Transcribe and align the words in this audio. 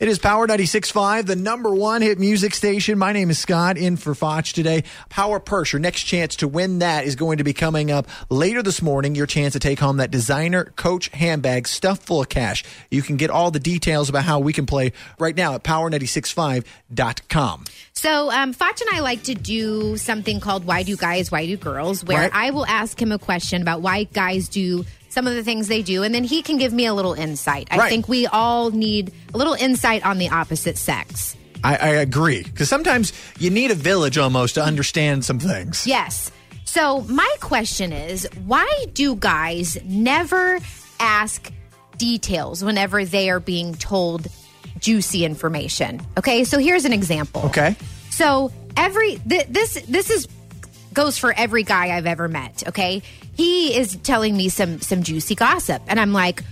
It 0.00 0.08
is 0.08 0.18
Power 0.18 0.48
96.5, 0.48 1.26
the 1.26 1.36
number 1.36 1.74
one 1.74 2.00
hit 2.00 2.18
music 2.18 2.54
station. 2.54 2.98
My 2.98 3.12
name 3.12 3.28
is 3.28 3.38
Scott, 3.38 3.76
in 3.76 3.98
for 3.98 4.14
Foch 4.14 4.50
today. 4.50 4.84
Power 5.10 5.38
Purse, 5.38 5.74
your 5.74 5.80
next 5.80 6.04
chance 6.04 6.36
to 6.36 6.48
win 6.48 6.78
that 6.78 7.04
is 7.04 7.16
going 7.16 7.36
to 7.36 7.44
be 7.44 7.52
coming 7.52 7.90
up 7.90 8.06
later 8.30 8.62
this 8.62 8.80
morning. 8.80 9.14
Your 9.14 9.26
chance 9.26 9.52
to 9.52 9.58
take 9.58 9.78
home 9.78 9.98
that 9.98 10.10
designer 10.10 10.72
coach 10.76 11.08
handbag 11.08 11.68
stuffed 11.68 12.04
full 12.04 12.22
of 12.22 12.30
cash. 12.30 12.64
You 12.90 13.02
can 13.02 13.18
get 13.18 13.28
all 13.28 13.50
the 13.50 13.60
details 13.60 14.08
about 14.08 14.24
how 14.24 14.40
we 14.40 14.54
can 14.54 14.64
play 14.64 14.92
right 15.18 15.36
now 15.36 15.54
at 15.54 15.64
power965.com. 15.64 17.64
So, 17.92 18.30
um, 18.30 18.54
Foch 18.54 18.80
and 18.80 18.88
I 18.96 19.00
like 19.00 19.24
to 19.24 19.34
do 19.34 19.98
something 19.98 20.40
called 20.40 20.64
Why 20.64 20.82
Do 20.82 20.96
Guys, 20.96 21.30
Why 21.30 21.44
Do 21.44 21.58
Girls, 21.58 22.02
where 22.04 22.22
Right. 22.22 22.30
I 22.32 22.52
will 22.52 22.64
ask 22.64 22.98
him 23.00 23.12
a 23.12 23.18
question 23.18 23.60
about 23.60 23.82
why 23.82 24.04
guys 24.04 24.48
do 24.48 24.86
some 25.10 25.26
of 25.26 25.34
the 25.34 25.44
things 25.44 25.68
they 25.68 25.82
do, 25.82 26.02
and 26.02 26.14
then 26.14 26.24
he 26.24 26.40
can 26.40 26.56
give 26.56 26.72
me 26.72 26.86
a 26.86 26.94
little 26.94 27.12
insight. 27.12 27.68
I 27.70 27.76
Right. 27.76 27.88
think 27.90 28.08
we 28.08 28.26
all 28.26 28.70
need 28.70 29.12
a 29.34 29.36
little 29.38 29.54
insight 29.54 30.04
on 30.06 30.18
the 30.18 30.30
opposite 30.30 30.78
sex. 30.78 31.36
I, 31.62 31.76
I 31.76 31.88
agree. 31.88 32.42
Because 32.44 32.68
sometimes 32.70 33.12
you 33.38 33.50
need 33.50 33.70
a 33.70 33.74
village 33.74 34.16
almost 34.16 34.54
to 34.54 34.62
understand 34.64 35.24
some 35.24 35.38
things. 35.38 35.86
Yes. 35.86 36.30
So, 36.64 37.02
my 37.02 37.28
question 37.40 37.92
is 37.92 38.26
why 38.46 38.86
do 38.94 39.14
guys 39.16 39.76
never 39.84 40.58
ask 41.00 41.52
details 41.98 42.64
whenever 42.64 43.04
they 43.04 43.28
are 43.28 43.40
being 43.40 43.74
told 43.74 44.28
juicy 44.78 45.24
information? 45.24 46.00
Okay, 46.16 46.44
so 46.44 46.58
here's 46.58 46.84
an 46.84 46.92
example. 46.92 47.42
Okay. 47.46 47.74
So, 48.10 48.52
every 48.76 49.16
th- 49.28 49.48
this 49.48 49.74
this 49.88 50.08
is 50.10 50.28
goes 50.92 51.18
for 51.18 51.32
every 51.32 51.62
guy 51.62 51.96
I've 51.96 52.06
ever 52.06 52.28
met, 52.28 52.64
okay? 52.68 53.02
He 53.36 53.76
is 53.76 53.96
telling 53.96 54.36
me 54.36 54.48
some 54.48 54.80
some 54.80 55.02
juicy 55.02 55.34
gossip 55.34 55.82
and 55.86 55.98
I'm 56.00 56.12
like, 56.12 56.42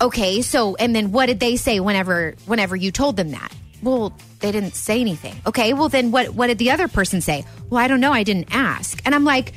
"Okay, 0.00 0.42
so 0.42 0.76
and 0.76 0.94
then 0.94 1.12
what 1.12 1.26
did 1.26 1.40
they 1.40 1.56
say 1.56 1.80
whenever 1.80 2.34
whenever 2.46 2.76
you 2.76 2.90
told 2.90 3.16
them 3.16 3.30
that?" 3.30 3.52
Well, 3.82 4.16
they 4.40 4.52
didn't 4.52 4.74
say 4.74 5.00
anything. 5.00 5.34
Okay, 5.46 5.72
well 5.74 5.88
then 5.88 6.10
what 6.10 6.30
what 6.30 6.46
did 6.48 6.58
the 6.58 6.70
other 6.70 6.88
person 6.88 7.20
say? 7.20 7.44
Well, 7.70 7.82
I 7.82 7.88
don't 7.88 8.00
know, 8.00 8.12
I 8.12 8.22
didn't 8.22 8.48
ask. 8.50 9.00
And 9.04 9.14
I'm 9.14 9.24
like, 9.24 9.52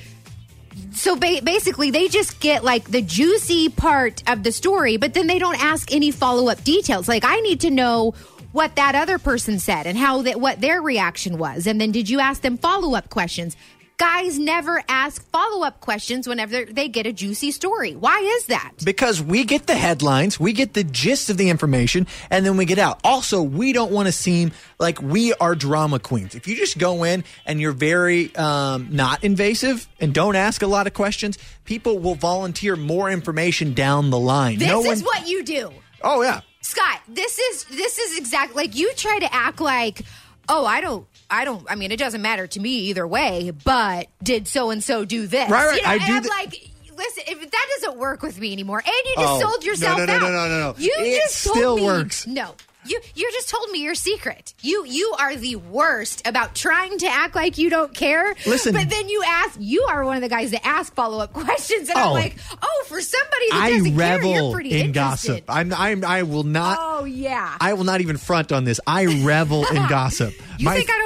so 0.91 1.15
ba- 1.15 1.41
basically 1.43 1.91
they 1.91 2.07
just 2.07 2.39
get 2.39 2.63
like 2.63 2.89
the 2.89 3.01
juicy 3.01 3.69
part 3.69 4.23
of 4.29 4.43
the 4.43 4.51
story 4.51 4.97
but 4.97 5.13
then 5.13 5.27
they 5.27 5.39
don't 5.39 5.61
ask 5.61 5.93
any 5.93 6.11
follow-up 6.11 6.63
details 6.63 7.07
like 7.07 7.23
i 7.25 7.39
need 7.41 7.61
to 7.61 7.69
know 7.69 8.13
what 8.51 8.75
that 8.75 8.95
other 8.95 9.17
person 9.17 9.59
said 9.59 9.87
and 9.87 9.97
how 9.97 10.21
that 10.21 10.39
what 10.39 10.59
their 10.61 10.81
reaction 10.81 11.37
was 11.37 11.67
and 11.67 11.79
then 11.79 11.91
did 11.91 12.09
you 12.09 12.19
ask 12.19 12.41
them 12.41 12.57
follow-up 12.57 13.09
questions 13.09 13.55
guys 13.97 14.37
never 14.37 14.83
ask 14.87 15.25
follow-up 15.29 15.79
questions 15.79 16.27
whenever 16.27 16.65
they 16.65 16.87
get 16.87 17.05
a 17.05 17.13
juicy 17.13 17.51
story 17.51 17.95
why 17.95 18.19
is 18.19 18.47
that 18.47 18.71
Because 18.83 19.21
we 19.21 19.43
get 19.45 19.67
the 19.67 19.75
headlines, 19.75 20.39
we 20.39 20.53
get 20.53 20.73
the 20.73 20.83
gist 20.83 21.29
of 21.29 21.37
the 21.37 21.49
information, 21.49 22.07
and 22.29 22.45
then 22.45 22.57
we 22.57 22.65
get 22.65 22.79
out. 22.79 22.99
Also, 23.03 23.41
we 23.41 23.73
don't 23.73 23.91
want 23.91 24.07
to 24.07 24.11
seem 24.11 24.51
like 24.79 25.01
we 25.01 25.33
are 25.35 25.55
drama 25.55 25.99
queens. 25.99 26.35
If 26.35 26.47
you 26.47 26.55
just 26.55 26.77
go 26.77 27.03
in 27.03 27.23
and 27.45 27.61
you're 27.61 27.71
very 27.71 28.35
um, 28.35 28.89
not 28.91 29.23
invasive 29.23 29.87
and 29.99 30.13
don't 30.13 30.35
ask 30.35 30.61
a 30.61 30.67
lot 30.67 30.87
of 30.87 30.93
questions, 30.93 31.37
people 31.63 31.99
will 31.99 32.15
volunteer 32.15 32.75
more 32.75 33.09
information 33.09 33.73
down 33.73 34.09
the 34.09 34.19
line. 34.19 34.59
this 34.59 34.67
no 34.67 34.83
is 34.83 35.01
one. 35.01 35.05
what 35.05 35.27
you 35.27 35.43
do 35.43 35.71
oh 36.05 36.21
yeah. 36.21 36.41
Scott, 36.61 37.01
this 37.07 37.37
is 37.37 37.65
this 37.65 37.99
is 37.99 38.17
exactly 38.17 38.63
like 38.63 38.75
you 38.75 38.91
try 38.95 39.19
to 39.19 39.33
act 39.33 39.59
like, 39.59 40.01
oh, 40.49 40.65
I 40.65 40.81
don't, 40.81 41.05
I 41.35 41.45
don't. 41.45 41.65
I 41.69 41.75
mean, 41.75 41.91
it 41.91 41.97
doesn't 41.99 42.21
matter 42.21 42.47
to 42.47 42.59
me 42.59 42.69
either 42.89 43.05
way. 43.07 43.51
But 43.63 44.07
did 44.23 44.47
so 44.47 44.69
and 44.71 44.83
so 44.83 45.05
do 45.05 45.27
this? 45.27 45.49
Right, 45.49 45.65
right, 45.67 45.75
You 45.77 45.81
know, 45.83 45.89
I 45.89 45.93
and 45.95 46.05
do 46.05 46.13
I'm 46.13 46.21
th- 46.23 46.31
like, 46.33 46.69
listen, 46.97 47.23
if 47.27 47.51
that 47.51 47.67
doesn't 47.81 47.97
work 47.99 48.21
with 48.21 48.39
me 48.39 48.51
anymore, 48.53 48.79
and 48.79 48.93
you 49.05 49.13
just 49.15 49.27
Oh, 49.33 49.39
sold 49.39 49.63
yourself 49.63 49.97
no, 49.99 50.05
no, 50.05 50.13
out. 50.13 50.21
no, 50.21 50.29
no, 50.31 50.47
no, 50.47 50.59
no. 50.71 50.75
You 50.77 50.93
It 50.97 51.21
just 51.23 51.43
told 51.45 51.57
still 51.57 51.75
me- 51.77 51.83
works. 51.83 52.25
No. 52.27 52.55
You 52.87 53.01
you 53.15 53.31
just 53.31 53.49
told 53.49 53.67
me 53.71 53.81
your 53.81 53.95
secret. 53.95 54.53
You 54.61 54.85
you 54.85 55.15
are 55.17 55.35
the 55.35 55.55
worst 55.55 56.21
about 56.27 56.53
trying 56.53 56.99
to 56.99 57.07
act 57.07 57.33
like 57.33 57.57
you 57.57 57.71
don't 57.71 57.91
care. 57.95 58.35
Listen. 58.45 58.75
but 58.75 58.91
then 58.91 59.09
you 59.09 59.23
ask. 59.25 59.57
You 59.59 59.87
are 59.89 60.05
one 60.05 60.17
of 60.17 60.21
the 60.21 60.29
guys 60.29 60.51
that 60.51 60.63
ask 60.63 60.93
follow 60.93 61.17
up 61.17 61.33
questions, 61.33 61.89
and 61.89 61.97
Oh. 61.97 62.09
I'm 62.09 62.11
like, 62.13 62.35
oh, 62.61 62.83
for 62.87 63.01
somebody 63.01 63.49
that 63.49 63.59
I 63.59 63.69
doesn't 63.71 63.97
care, 63.97 64.21
you're 64.21 64.33
revel 64.33 64.53
pretty 64.53 64.69
in 64.73 64.85
interested. 64.85 65.27
gossip. 65.29 65.45
I'm, 65.49 65.73
I'm, 65.73 66.05
I 66.05 66.21
will 66.21 66.43
not. 66.43 66.77
Oh 66.79 67.05
yeah. 67.05 67.57
I 67.59 67.73
will 67.73 67.85
not 67.85 68.01
even 68.01 68.17
front 68.17 68.51
on 68.51 68.65
this. 68.65 68.79
I 68.85 69.05
revel 69.25 69.65
in 69.65 69.75
gossip. 69.89 70.35
You 70.59 70.69
think 70.69 70.87
I 70.91 70.97
don't? 70.99 71.04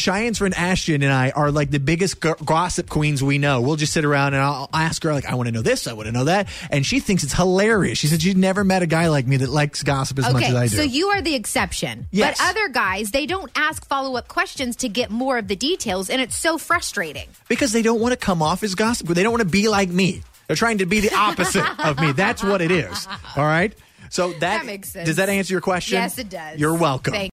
Cheyenne's 0.00 0.38
friend 0.38 0.54
Ashton 0.56 1.02
and 1.02 1.12
I 1.12 1.30
are 1.30 1.50
like 1.50 1.70
the 1.70 1.78
biggest 1.78 2.22
g- 2.22 2.32
gossip 2.44 2.88
queens 2.88 3.22
we 3.22 3.38
know. 3.38 3.60
We'll 3.60 3.76
just 3.76 3.92
sit 3.92 4.04
around 4.04 4.34
and 4.34 4.42
I'll 4.42 4.68
ask 4.72 5.02
her 5.04 5.12
like, 5.12 5.26
"I 5.26 5.34
want 5.34 5.46
to 5.48 5.52
know 5.52 5.62
this, 5.62 5.86
I 5.86 5.92
want 5.92 6.06
to 6.06 6.12
know 6.12 6.24
that," 6.24 6.48
and 6.70 6.84
she 6.84 7.00
thinks 7.00 7.22
it's 7.22 7.34
hilarious. 7.34 7.98
She 7.98 8.06
said 8.06 8.22
she's 8.22 8.36
never 8.36 8.64
met 8.64 8.82
a 8.82 8.86
guy 8.86 9.08
like 9.08 9.26
me 9.26 9.36
that 9.38 9.50
likes 9.50 9.82
gossip 9.82 10.18
as 10.18 10.32
much 10.32 10.44
as 10.44 10.54
I 10.54 10.66
do. 10.66 10.76
so 10.76 10.82
you 10.82 11.08
are 11.08 11.20
the 11.22 11.34
exception. 11.34 12.06
Yes. 12.10 12.38
But 12.38 12.48
other 12.50 12.68
guys, 12.68 13.10
they 13.10 13.26
don't 13.26 13.50
ask 13.54 13.86
follow 13.86 14.16
up 14.16 14.28
questions 14.28 14.76
to 14.76 14.88
get 14.88 15.10
more 15.10 15.38
of 15.38 15.48
the 15.48 15.56
details, 15.56 16.08
and 16.10 16.20
it's 16.20 16.36
so 16.36 16.58
frustrating. 16.58 17.28
because 17.48 17.72
they 17.72 17.82
don't 17.82 18.00
want 18.00 18.12
to 18.12 18.16
come 18.18 18.42
off 18.42 18.62
as 18.62 18.74
gossip. 18.74 19.08
They 19.08 19.22
don't 19.22 19.32
want 19.32 19.42
to 19.42 19.48
be 19.48 19.68
like 19.68 19.88
me. 19.90 20.22
They're 20.46 20.56
trying 20.56 20.78
to 20.78 20.86
be 20.86 21.00
the 21.00 21.14
opposite 21.14 21.64
of 21.86 22.00
me. 22.00 22.12
That's 22.12 22.42
what 22.42 22.60
it 22.60 22.70
is. 22.72 23.06
All 23.36 23.44
right. 23.44 23.72
So 24.08 24.30
that, 24.32 24.40
That 24.40 24.66
makes 24.66 24.88
sense. 24.90 25.06
Does 25.06 25.16
that 25.16 25.28
answer 25.28 25.54
your 25.54 25.60
question? 25.60 25.94
Yes, 25.98 26.18
it 26.18 26.28
does. 26.28 26.58
You're 26.58 26.74
welcome. 26.74 27.12
Thank 27.12 27.28